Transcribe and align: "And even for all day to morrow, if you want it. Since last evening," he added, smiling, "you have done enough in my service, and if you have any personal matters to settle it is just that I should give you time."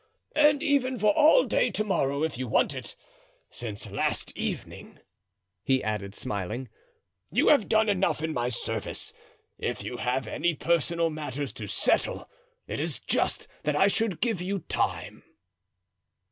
"And 0.35 0.63
even 0.63 0.97
for 0.97 1.11
all 1.13 1.43
day 1.43 1.69
to 1.69 1.83
morrow, 1.83 2.23
if 2.23 2.35
you 2.35 2.47
want 2.47 2.73
it. 2.73 2.95
Since 3.51 3.91
last 3.91 4.35
evening," 4.35 4.97
he 5.63 5.83
added, 5.83 6.15
smiling, 6.15 6.69
"you 7.31 7.49
have 7.49 7.69
done 7.69 7.87
enough 7.87 8.23
in 8.23 8.33
my 8.33 8.49
service, 8.49 9.13
and 9.59 9.65
if 9.69 9.83
you 9.83 9.97
have 9.97 10.25
any 10.25 10.55
personal 10.55 11.11
matters 11.11 11.53
to 11.53 11.67
settle 11.67 12.27
it 12.65 12.81
is 12.81 12.99
just 12.99 13.47
that 13.61 13.75
I 13.75 13.85
should 13.85 14.21
give 14.21 14.41
you 14.41 14.61
time." 14.67 15.21